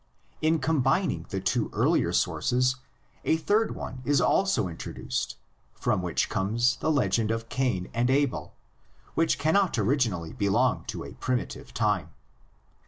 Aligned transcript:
In 0.41 0.57
combining 0.57 1.27
the 1.29 1.39
two 1.39 1.69
earlier 1.73 2.11
sources 2.11 2.77
a 3.23 3.37
third 3.37 3.75
one 3.75 4.01
was 4.03 4.19
also 4.19 4.67
introduced, 4.67 5.37
from 5.75 6.01
which 6.01 6.27
comes 6.27 6.77
the 6.77 6.89
legend 6.91 7.29
of 7.29 7.49
Cain 7.49 7.87
and 7.93 8.09
Abel, 8.09 8.55
which 9.13 9.37
cannot 9.37 9.77
originally 9.77 10.33
belong 10.33 10.85
to 10.85 11.03
a 11.03 11.13
primitive 11.13 11.71
time. 11.71 12.09